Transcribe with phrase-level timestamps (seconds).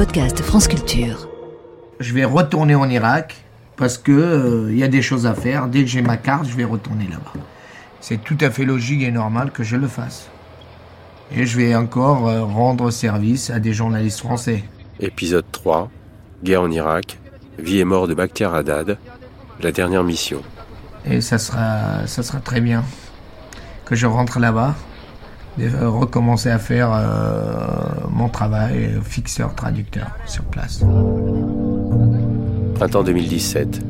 [0.00, 1.28] podcast France Culture.
[1.98, 3.36] Je vais retourner en Irak
[3.76, 5.68] parce que il y a des choses à faire.
[5.68, 7.44] Dès que j'ai ma carte, je vais retourner là-bas.
[8.00, 10.30] C'est tout à fait logique et normal que je le fasse.
[11.30, 14.64] Et je vais encore euh, rendre service à des journalistes français.
[15.00, 15.90] Épisode 3.
[16.42, 17.18] Guerre en Irak.
[17.58, 18.96] Vie et mort de Bakhtiar Haddad.
[19.60, 20.40] La dernière mission.
[21.04, 22.84] Et ça sera, ça sera très bien
[23.84, 24.76] que je rentre là-bas,
[25.58, 30.82] recommencer à faire euh, mon travail, fixeur, traducteur sur place.
[32.74, 33.80] Printemps 2017.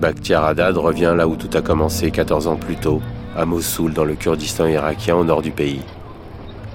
[0.00, 3.00] Bakhtiar Haddad revient là où tout a commencé 14 ans plus tôt,
[3.36, 5.82] à Mossoul, dans le Kurdistan irakien au nord du pays.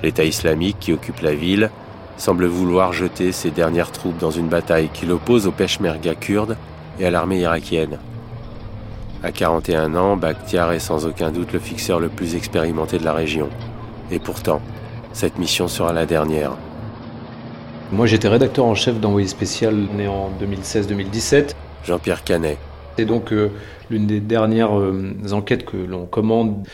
[0.04, 1.70] L'État islamique qui occupe la ville
[2.18, 6.58] semble vouloir jeter ses dernières troupes dans une bataille qui l'oppose aux Peshmerga kurdes
[7.00, 8.00] et à l'armée irakienne.
[9.24, 13.14] À 41 ans, Bakhtiar est sans aucun doute le fixeur le plus expérimenté de la
[13.14, 13.50] région.
[14.12, 14.62] Et pourtant,
[15.14, 16.58] cette mission sera la dernière.
[17.92, 21.56] Moi j'étais rédacteur en chef d'envoyé spécial né en 2016-2017.
[21.86, 22.58] Jean-Pierre Canet.
[22.98, 23.52] C'est donc euh,
[23.90, 26.66] l'une des dernières euh, enquêtes que l'on commande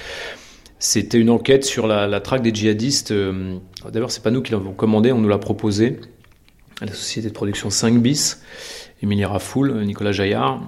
[0.83, 3.11] c'était une enquête sur la, traque des djihadistes.
[3.11, 3.55] Euh,
[3.89, 6.02] D'abord, c'est pas nous qui l'avons commandé, on nous l'a proposé
[6.81, 8.43] à la société de production 5 bis,
[9.02, 10.61] Emilie Rafoul, Nicolas Jaillard.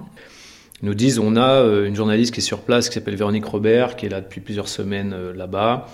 [0.82, 3.96] Nous disent on a euh, une journaliste qui est sur place qui s'appelle Véronique Robert,
[3.96, 5.86] qui est là depuis plusieurs semaines euh, là-bas,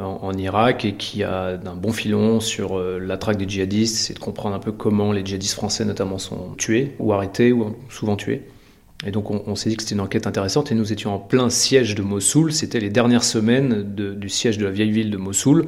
[0.00, 4.18] en, Irak, et qui a un bon filon sur la traque des djihadistes, c'est de
[4.18, 8.42] comprendre un peu comment les djihadistes français notamment sont tués, ou arrêtés, ou souvent tués.
[9.06, 11.50] Et donc on, s'est dit que c'était une enquête intéressante et nous étions en plein
[11.50, 12.52] siège de Mossoul.
[12.52, 15.66] C'était les dernières semaines du siège de la vieille ville de Mossoul.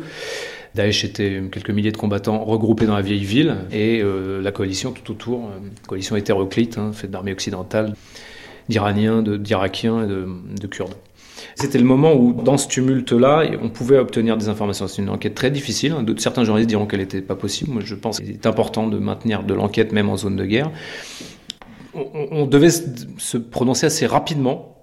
[0.75, 4.93] Daesh était quelques milliers de combattants regroupés dans la vieille ville et euh, la coalition
[4.93, 7.95] tout autour, euh, coalition hétéroclite, hein, faite d'armées occidentales,
[8.69, 10.27] d'Iraniens, d'Irakiens et de,
[10.61, 10.95] de Kurdes.
[11.55, 14.89] C'était le moment où, dans ce tumulte-là, on pouvait obtenir des informations.
[14.89, 15.93] C'est une enquête très difficile.
[15.93, 16.05] Hein.
[16.17, 17.73] Certains journalistes diront qu'elle n'était pas possible.
[17.73, 20.71] Moi, je pense qu'il est important de maintenir de l'enquête même en zone de guerre
[22.31, 24.77] on, devait se prononcer assez rapidement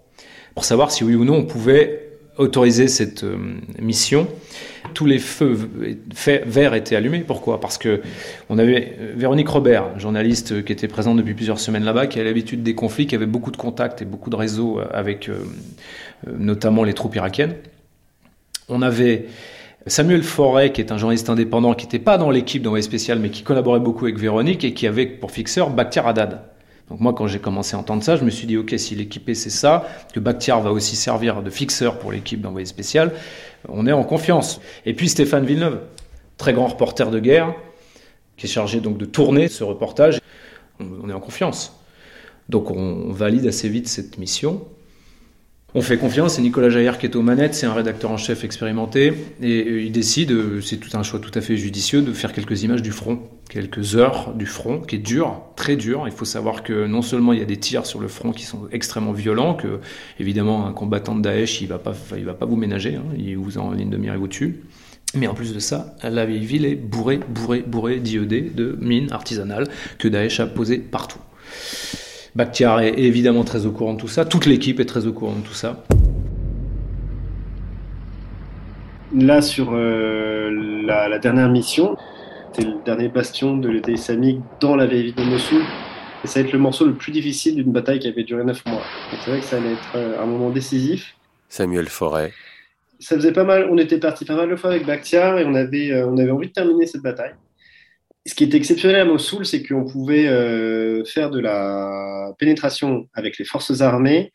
[0.55, 3.37] pour savoir si oui ou non on pouvait autoriser cette euh,
[3.79, 4.27] mission.
[4.93, 5.57] Tous les feux
[6.45, 7.19] verts étaient allumés.
[7.19, 7.59] Pourquoi?
[7.59, 8.01] Parce que
[8.49, 12.23] on avait euh, Véronique Robert, journaliste qui était présente depuis plusieurs semaines là-bas, qui a
[12.23, 15.37] l'habitude des conflits, qui avait beaucoup de contacts et beaucoup de réseaux avec euh,
[16.37, 17.55] notamment les troupes irakiennes.
[18.69, 19.25] On avait
[19.87, 23.29] Samuel Forêt, qui est un journaliste indépendant, qui n'était pas dans l'équipe d'envoyé spécial, mais
[23.29, 26.52] qui collaborait beaucoup avec Véronique et qui avait pour fixeur Bakhtiar Haddad.
[26.89, 29.35] Donc moi, quand j'ai commencé à entendre ça, je me suis dit, ok, si l'équipé
[29.35, 33.13] c'est ça, que Bakhtiar va aussi servir de fixeur pour l'équipe d'envoyé spécial,
[33.69, 34.59] on est en confiance.
[34.85, 35.79] Et puis Stéphane Villeneuve,
[36.37, 37.53] très grand reporter de guerre,
[38.37, 40.19] qui est chargé donc de tourner ce reportage,
[40.79, 41.79] on est en confiance.
[42.49, 44.65] Donc on valide assez vite cette mission.
[45.75, 48.43] On fait confiance, c'est Nicolas Jaillard qui est aux manettes, c'est un rédacteur en chef
[48.43, 49.11] expérimenté,
[49.41, 52.31] et euh, il décide, euh, c'est tout un choix tout à fait judicieux, de faire
[52.31, 56.03] quelques images du front, quelques heures du front, qui est dur, très dur.
[56.05, 58.43] Il faut savoir que non seulement il y a des tirs sur le front qui
[58.43, 59.79] sont extrêmement violents, que
[60.19, 63.35] évidemment un combattant de Daesh, il va pas, il va pas vous ménager, hein, il
[63.35, 64.61] vous en ligne de mire et vous tue.
[65.15, 69.11] Mais en plus de ça, la vieille ville est bourrée, bourrée, bourrée d'IED, de mines
[69.11, 69.67] artisanales
[69.97, 71.19] que Daesh a posées partout.
[72.35, 74.25] Bakhtiar est évidemment très au courant de tout ça.
[74.25, 75.83] Toute l'équipe est très au courant de tout ça.
[79.15, 80.49] Là, sur euh,
[80.83, 81.95] la, dernière mission,
[82.53, 85.61] c'est le dernier bastion de l'État islamique dans la vieille ville de Mossoul.
[86.23, 88.65] Et ça va être le morceau le plus difficile d'une bataille qui avait duré neuf
[88.65, 88.81] mois.
[89.23, 91.15] C'est vrai que ça allait être euh, un moment décisif.
[91.49, 92.31] Samuel Forêt.
[92.97, 95.53] Ça faisait pas mal, on était parti pas mal de fois avec Bakhtiar et on
[95.53, 97.33] avait, euh, on avait envie de terminer cette bataille
[98.25, 103.37] ce qui est exceptionnel à Mossoul, c'est qu'on pouvait euh, faire de la pénétration avec
[103.37, 104.31] les forces armées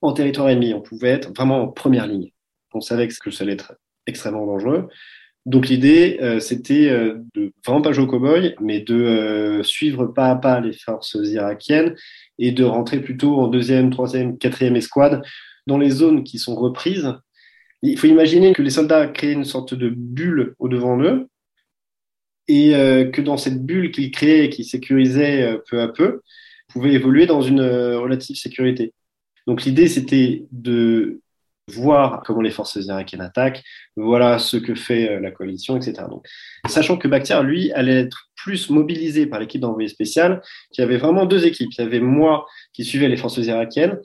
[0.00, 0.72] en territoire ennemi.
[0.72, 2.32] On pouvait être vraiment en première ligne.
[2.72, 3.74] On savait que ça allait être
[4.06, 4.88] extrêmement dangereux.
[5.44, 10.30] Donc l'idée, euh, c'était euh, de vraiment pas jouer au cow-boy, mais de suivre pas
[10.30, 11.94] à pas les forces irakiennes
[12.38, 15.22] et de rentrer plutôt en deuxième, troisième, quatrième escouade
[15.66, 17.14] dans les zones qui sont reprises.
[17.82, 21.28] Il faut imaginer que les soldats créent une sorte de bulle au devant d'eux,
[22.48, 26.22] et euh, que dans cette bulle qu'il créait et qu'il sécurisait euh, peu à peu,
[26.68, 28.92] pouvait évoluer dans une euh, relative sécurité.
[29.46, 31.20] Donc l'idée, c'était de
[31.70, 33.62] voir comment les forces irakiennes attaquent,
[33.94, 36.04] voilà ce que fait la coalition, etc.
[36.08, 36.26] Donc,
[36.66, 40.40] sachant que Bakhtiar, lui, allait être plus mobilisé par l'équipe d'envoyé spécial,
[40.72, 41.68] qui avait vraiment deux équipes.
[41.76, 43.98] Il y avait moi qui suivais les forces irakiennes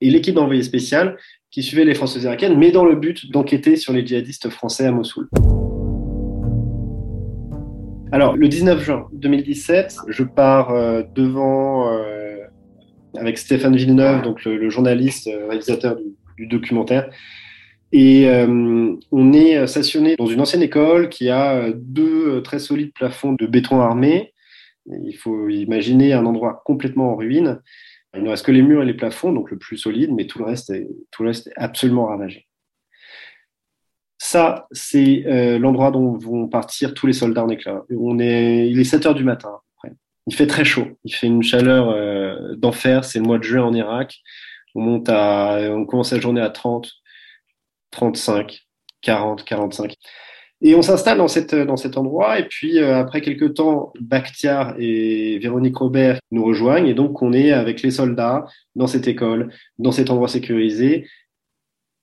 [0.00, 1.18] et l'équipe d'envoyé spécial
[1.50, 4.92] qui suivait les forces irakiennes, mais dans le but d'enquêter sur les djihadistes français à
[4.92, 5.28] Mossoul.
[8.12, 12.38] Alors, le 19 juin 2017, je pars euh, devant, euh,
[13.16, 15.96] avec Stéphane Villeneuve, donc le, journaliste, euh, réalisateur
[16.36, 17.08] du, documentaire,
[17.92, 23.46] et on est stationné dans une ancienne école qui a deux très solides plafonds de
[23.46, 24.32] béton armé
[24.86, 27.60] Il faut imaginer un endroit complètement en ruine.
[28.16, 30.38] Il ne reste que les murs et les plafonds, donc le plus solide, mais tout
[30.38, 32.46] le reste est, tout le reste est absolument ravagé.
[34.22, 37.84] Ça, c'est euh, l'endroit dont vont partir tous les soldats en éclat.
[37.98, 39.60] On est, il est 7 heures du matin.
[40.26, 40.86] Il fait très chaud.
[41.04, 43.04] Il fait une chaleur euh, d'enfer.
[43.04, 44.18] C'est le mois de juin en Irak.
[44.74, 46.92] On monte à, on commence la journée à 30,
[47.92, 48.60] 35,
[49.00, 49.94] 40, 45.
[50.60, 52.38] Et on s'installe dans, cette, dans cet endroit.
[52.38, 56.86] Et puis, euh, après quelques temps, Bakhtiar et Véronique Robert nous rejoignent.
[56.86, 58.44] Et donc, on est avec les soldats
[58.76, 61.06] dans cette école, dans cet endroit sécurisé,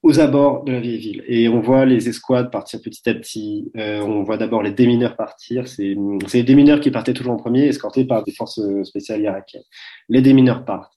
[0.03, 1.23] aux abords de la vieille ville.
[1.27, 3.71] Et on voit les escouades partir petit à petit.
[3.77, 5.67] Euh, on voit d'abord les démineurs partir.
[5.67, 5.95] C'est
[6.33, 9.63] les démineurs qui partaient toujours en premier, escortés par des forces spéciales irakiennes.
[10.09, 10.93] Les démineurs partent.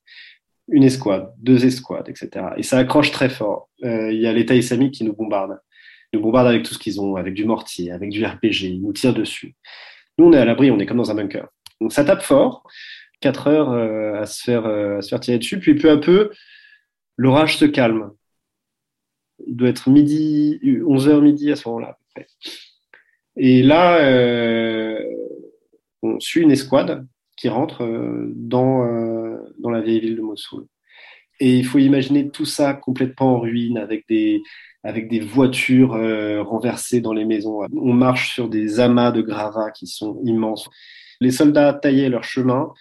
[0.69, 2.47] Une escouade, deux escouades, etc.
[2.57, 3.69] Et ça accroche très fort.
[3.83, 5.59] Euh, il y a l'État islamique qui nous bombarde
[6.13, 8.93] nous bombardent avec tout ce qu'ils ont, avec du mortier, avec du RPG, ils nous
[8.93, 9.55] tirent dessus.
[10.19, 11.47] Nous, on est à l'abri, on est comme dans un bunker.
[11.81, 12.65] Donc ça tape fort,
[13.21, 16.31] 4 heures euh, à, se faire, à se faire tirer dessus, puis peu à peu,
[17.17, 18.11] l'orage se calme.
[19.47, 21.99] Il doit être midi, 11h midi à ce moment-là.
[23.37, 24.99] Et là, euh,
[26.03, 27.07] on suit une escouade
[27.37, 27.85] qui rentre
[28.35, 28.85] dans,
[29.59, 30.67] dans la vieille ville de Mossoul.
[31.41, 34.43] Et il faut imaginer tout ça complètement en ruine, avec des,
[34.85, 37.63] avec des voitures euh, renversées dans les maisons.
[37.75, 40.69] On marche sur des amas de gravats qui sont immenses.
[41.21, 42.73] Les soldats taillaient leur chemin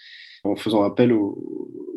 [0.44, 1.38] en faisant appel aux,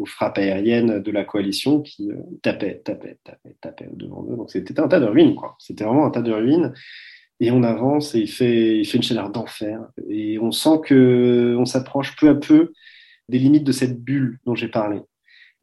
[0.06, 4.36] frappes aériennes de la coalition qui euh, tapaient, tapaient, tapaient, tapaient devant eux.
[4.36, 5.56] Donc c'était un tas de ruines, quoi.
[5.58, 6.72] C'était vraiment un tas de ruines.
[7.40, 9.80] Et on avance et il fait, il fait une chaleur d'enfer.
[10.08, 12.72] Et on sent que on s'approche peu à peu
[13.28, 15.00] des limites de cette bulle dont j'ai parlé.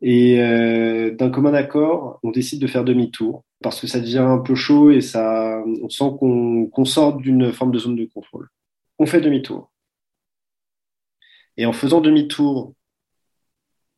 [0.02, 4.40] Et euh, d'un commun accord, on décide de faire demi-tour parce que ça devient un
[4.40, 8.48] peu chaud et ça, on sent qu'on sort d'une forme de zone de contrôle.
[8.98, 9.72] On fait demi-tour.
[11.58, 12.74] Et en faisant demi-tour,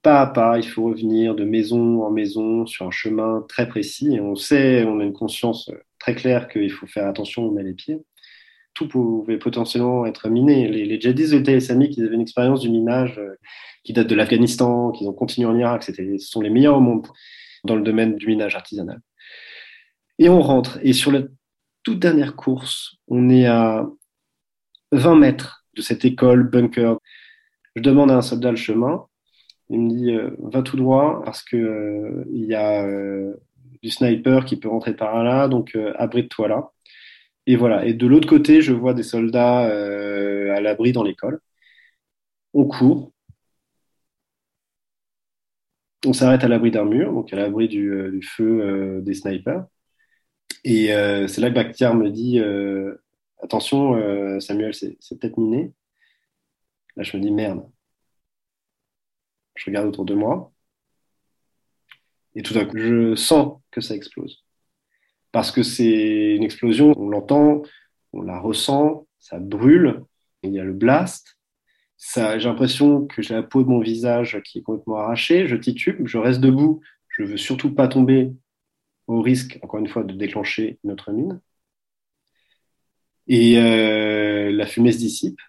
[0.01, 4.15] pas à pas, il faut revenir de maison en maison sur un chemin très précis.
[4.15, 5.69] Et on sait, on a une conscience
[5.99, 7.99] très claire qu'il faut faire attention où on met les pieds.
[8.73, 10.67] Tout pouvait potentiellement être miné.
[10.67, 13.35] Les, les djihadistes de l'État islamique, ils avaient une expérience du minage euh,
[13.83, 15.83] qui date de l'Afghanistan, qu'ils ont continué en Irak.
[15.83, 17.07] C'était, ce sont les meilleurs au monde
[17.63, 19.01] dans le domaine du minage artisanal.
[20.19, 20.79] Et on rentre.
[20.83, 21.21] Et sur la
[21.83, 23.87] toute dernière course, on est à
[24.91, 26.97] 20 mètres de cette école bunker.
[27.75, 29.05] Je demande à un soldat le chemin.
[29.71, 33.35] Il me dit euh, va tout droit parce que euh, il y a euh,
[33.81, 36.71] du sniper qui peut rentrer par là, donc abrite-toi là.
[37.47, 37.85] Et voilà.
[37.85, 41.39] Et de l'autre côté, je vois des soldats à l'abri dans l'école.
[42.53, 43.11] On court.
[46.05, 49.65] On s'arrête à l'abri d'un mur, donc à l'abri du, feu des snipers.
[50.63, 50.87] Et
[51.27, 52.39] c'est là que Bakhtiar me dit
[53.41, 55.73] Attention, Samuel, c'est peut-être miné.
[56.95, 57.63] Là, je me dis Merde.
[59.55, 60.51] Je regarde autour de moi.
[62.35, 64.43] Et tout à coup, je sens que ça explose.
[65.31, 67.61] Parce que c'est une explosion, on l'entend,
[68.13, 70.03] on la ressent, ça brûle,
[70.43, 71.37] il y a le blast.
[72.15, 76.07] J'ai l'impression que j'ai la peau de mon visage qui est complètement arrachée, je titube,
[76.07, 78.31] je reste debout, je veux surtout pas tomber
[79.07, 81.41] au risque, encore une fois, de déclencher notre mine.
[83.27, 85.39] Et euh, la fumée se dissipe.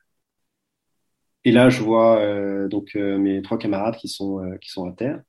[1.44, 4.92] Et là, je vois euh, donc euh, mes trois camarades qui sont, qui sont à
[4.92, 5.22] terre.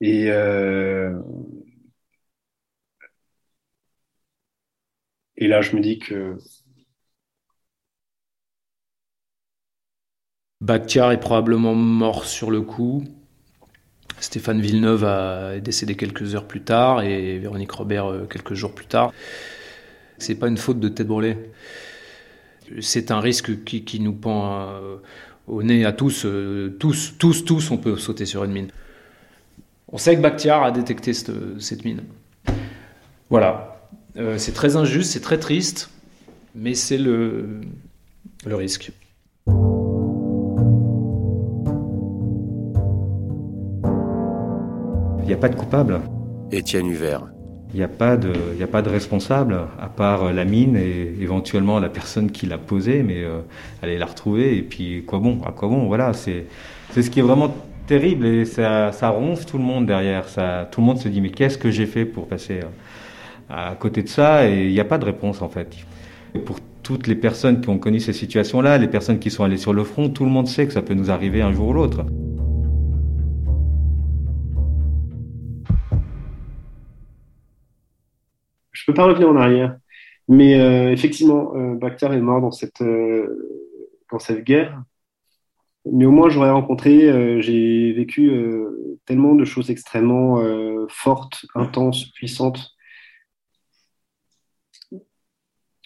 [0.00, 0.30] Et
[5.36, 6.38] et là, je me dis que
[10.62, 13.04] Bakhtiar est probablement mort sur le coup.
[14.20, 15.04] Stéphane Villeneuve
[15.56, 19.12] est décédé quelques heures plus tard et Véronique Robert euh, quelques jours plus tard.
[20.18, 21.36] C'est pas une faute de tête brûlée.
[22.80, 24.96] C'est un risque qui, nous pend euh,
[25.46, 26.24] au nez à tous.
[26.24, 28.68] Euh, tous, tous, tous, on peut sauter sur une mine.
[29.92, 32.02] On sait que Bakhtiar a détecté cette, mine.
[33.28, 33.88] Voilà.
[34.36, 35.90] c'est très injuste, c'est très triste,
[36.54, 37.60] mais c'est le,
[38.46, 38.92] le risque.
[45.22, 46.00] Il n'y a pas de coupable.
[46.52, 47.26] Étienne Huvert.
[47.72, 51.78] Il n'y a, pas de, a pas de responsable, à part la mine et éventuellement
[51.78, 53.40] la personne qui l'a posée, mais euh,
[53.82, 56.46] allez la retrouver, et puis quoi bon, à quoi bon, voilà, c'est
[56.92, 57.54] ce qui est vraiment
[57.86, 61.20] terrible, et ça, ça ronfle tout le monde derrière, ça, tout le monde se dit,
[61.20, 64.80] mais qu'est-ce que j'ai fait pour passer euh, à côté de ça, et il n'y
[64.80, 65.68] a pas de réponse en fait.
[66.44, 69.72] pour toutes les personnes qui ont connu ces situations-là, les personnes qui sont allées sur
[69.72, 72.04] le front, tout le monde sait que ça peut nous arriver un jour ou l'autre.
[78.90, 79.76] Peux pas revenir en arrière.
[80.28, 83.72] Mais euh, effectivement, euh, est mort dans cette, euh,
[84.12, 84.82] dans cette guerre.
[85.90, 88.30] Mais au moins, j'aurais rencontré, j'ai vécu
[89.06, 90.38] tellement de choses extrêmement
[90.88, 92.76] fortes, intenses, puissantes,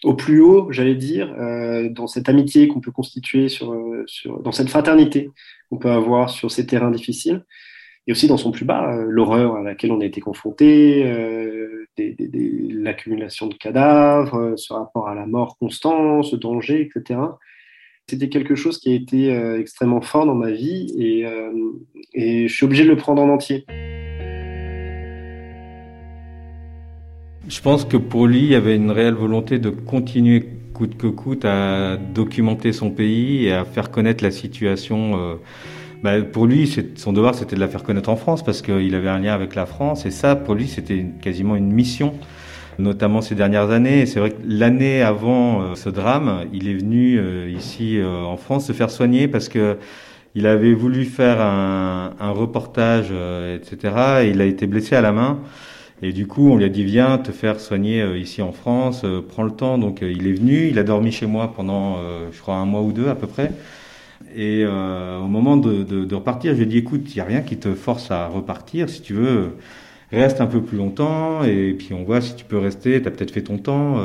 [0.05, 4.41] au plus haut, j'allais dire, euh, dans cette amitié qu'on peut constituer sur, euh, sur,
[4.41, 5.31] dans cette fraternité
[5.71, 7.45] qu'on peut avoir sur ces terrains difficiles,
[8.07, 11.05] et aussi dans son plus bas, euh, l'horreur à laquelle on a été confronté,
[11.97, 17.21] l'accumulation de cadavres, ce rapport à la mort constant, ce danger, etc.
[18.07, 22.85] C'était quelque chose qui a été extrêmement fort dans ma vie et je suis obligé
[22.85, 23.65] de le prendre en entier.
[27.49, 30.45] Je pense que pour lui, il y avait une réelle volonté de continuer
[30.75, 35.39] coûte que coûte à documenter son pays et à faire connaître la situation.
[36.05, 38.95] Euh, bah, pour lui, son devoir, c'était de la faire connaître en France parce qu'il
[38.95, 40.07] avait un lien avec la France.
[40.07, 42.15] Et ça, pour lui, c'était quasiment une mission,
[42.79, 44.07] notamment ces dernières années.
[44.07, 48.67] C'est vrai que l'année avant euh, ce drame, il est venu euh, ici en France
[48.67, 49.77] se faire soigner parce que
[50.37, 53.13] il avait voulu faire un, un reportage,
[53.55, 54.25] etc.
[54.25, 55.39] Et il a été blessé à la main.
[56.03, 59.03] Et du coup, on lui a dit viens te faire soigner euh, ici en France,
[59.05, 59.79] euh, prends le temps.
[59.79, 61.97] Donc euh, il est venu, il a dormi chez moi pendant,
[62.31, 63.53] je crois, un mois ou deux à peu près.
[64.37, 67.25] Et au moment de, de, de repartir, je lui ai dit écoute, il n'y a
[67.25, 68.88] rien qui te force à repartir.
[68.88, 69.57] Si tu veux,
[70.12, 73.00] reste un peu plus longtemps et puis on voit si tu peux rester.
[73.00, 74.00] Tu as peut-être fait ton temps.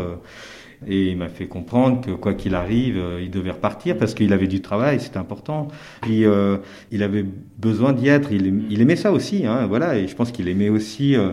[0.88, 4.47] Et il m'a fait comprendre que quoi qu'il arrive, il devait repartir parce qu'il avait
[4.47, 5.67] du travail, c'était important.
[6.01, 6.57] Puis euh,
[6.91, 7.25] il avait
[7.57, 8.31] besoin d'y être.
[8.31, 9.97] Il, il, aimait ça aussi, hein, voilà.
[9.97, 11.31] Et je pense qu'il aimait aussi euh,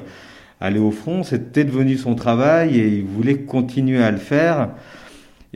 [0.60, 4.70] aller au front, c'était devenu son travail et il voulait continuer à le faire.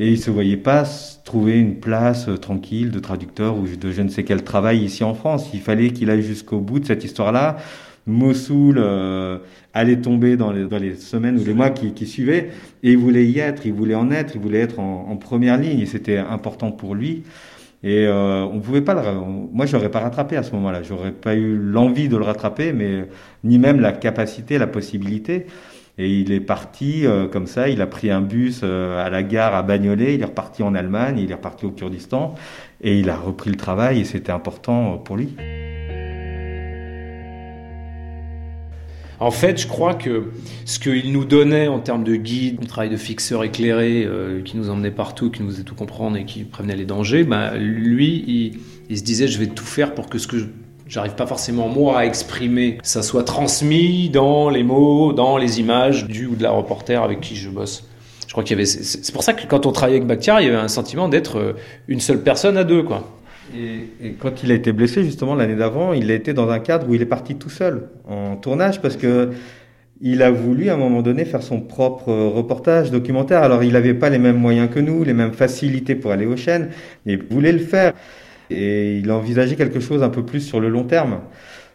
[0.01, 0.85] Et il se voyait pas
[1.27, 5.05] trouver une place euh, tranquille de traducteur ou de je ne sais quel travail ici
[5.05, 5.51] en France.
[5.53, 7.59] Il fallait qu'il aille jusqu'au bout de cette histoire-là.
[8.07, 9.37] Mossoul euh,
[9.75, 12.49] allait tomber dans les, dans les, semaines ou les mois qui, qui, suivaient
[12.83, 15.81] et il voulait y être, il voulait en être, il voulait être en, première ligne
[15.81, 17.25] et c'était important pour lui.
[17.83, 19.03] Et euh, on pouvait pas le.
[19.53, 20.83] Moi, j'aurais pas rattrapé à ce moment-là.
[20.83, 23.07] J'aurais pas eu l'envie de le rattraper, mais
[23.45, 25.47] ni même la capacité, la possibilité.
[26.01, 27.69] Et il est parti euh, comme ça.
[27.69, 30.15] Il a pris un bus euh, à la gare à Bagnolet.
[30.15, 31.19] Il est reparti en Allemagne.
[31.19, 32.37] Il est reparti au Kurdistan.
[32.81, 34.01] Et il a repris le travail.
[34.01, 35.37] Et c'était important pour lui.
[39.19, 40.31] En fait, je crois que
[40.65, 44.57] ce qu'il nous donnait en termes de guide, un travail de fixeur éclairé, euh, qui
[44.57, 48.55] nous emmenait partout, qui nous faisait tout comprendre et qui prévenait les dangers, bah, lui,
[48.89, 50.39] il, se disait je vais tout faire pour que ce que
[50.91, 56.07] j'arrive pas forcément moi à exprimer, ça soit transmis dans les mots, dans les images
[56.07, 57.89] du ou de la reporter avec qui je bosse.
[58.27, 58.67] Je crois qu'il y avait.
[58.67, 61.39] C'est pour ça que quand on travaillait avec Bakhtiar, il y avait un sentiment d'être
[61.39, 61.53] euh,
[61.89, 63.09] une seule personne à deux, quoi.
[63.57, 66.89] Et, quand il a été blessé, justement, l'année d'avant, il a été dans un cadre
[66.89, 69.31] où il est parti tout seul en tournage parce que
[70.01, 73.43] il a voulu à un moment donné faire son propre reportage documentaire.
[73.43, 76.37] Alors il n'avait pas les mêmes moyens que nous, les mêmes facilités pour aller aux
[76.37, 76.71] chaînes,
[77.05, 77.93] mais il voulait le faire.
[78.51, 81.21] Et il envisageait quelque chose un peu plus sur le long terme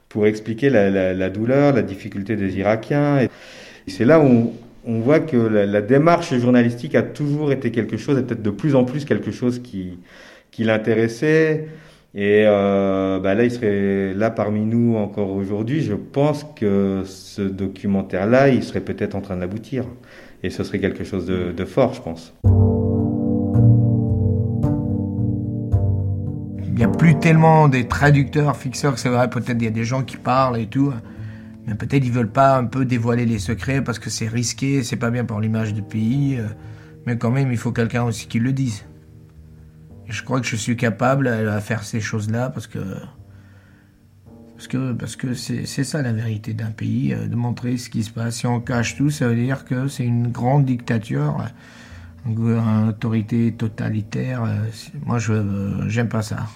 [0.10, 3.28] pour expliquer la, douleur, la difficulté des Irakiens.
[3.88, 4.54] C'est là où
[4.86, 8.50] on, voit que la, la, démarche journalistique a toujours été quelque chose, et peut-être de
[8.50, 10.00] plus en plus quelque chose qui,
[10.52, 11.68] qui l'intéressait.
[12.16, 15.82] Et euh, bah là, il serait là parmi nous encore aujourd'hui.
[15.82, 19.84] Je pense que ce documentaire-là, il serait peut-être en train d'aboutir.
[20.42, 22.34] Et ce serait quelque chose de, fort, je pense.
[27.06, 30.58] Plus tellement des traducteurs, fixeurs, c'est vrai, peut-être il y a des gens qui parlent
[30.58, 30.92] et tout.
[31.68, 34.96] Mais peut-être ils veulent pas un peu dévoiler les secrets parce que c'est risqué, c'est
[34.96, 36.40] pas bien pour l'image du pays.
[37.06, 38.86] Mais quand même, il faut quelqu'un aussi qui le dise
[40.08, 42.80] je crois que je suis capable à faire ces choses-là parce que
[44.56, 48.04] parce que parce que c'est ça la vérité d'un pays, euh, de montrer ce qui
[48.04, 48.38] se passe.
[48.38, 51.46] Si on cache tout, ça veut dire que c'est une grande dictature,
[52.26, 54.44] une autorité totalitaire.
[54.44, 54.56] Euh,
[55.06, 56.48] moi, je euh, j'aime pas ça.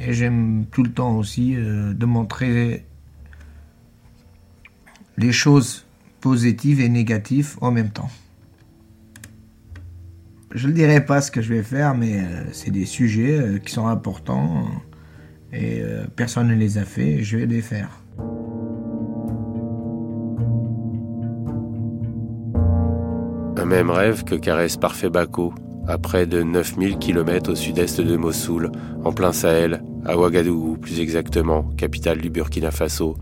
[0.00, 2.86] Et j'aime tout le temps aussi de montrer
[5.18, 5.84] les choses
[6.20, 8.10] positives et négatives en même temps.
[10.52, 13.58] Je ne dirai pas ce que je vais faire, mais euh, c'est des sujets euh,
[13.58, 14.66] qui sont importants
[15.52, 17.88] et euh, personne ne les a fait, je vais les faire.
[23.56, 25.54] Un même rêve que caresse Parfait Bako,
[25.86, 28.72] à près de 9000 km au sud-est de Mossoul,
[29.04, 33.16] en plein Sahel, à Ouagadougou plus exactement, capitale du Burkina Faso,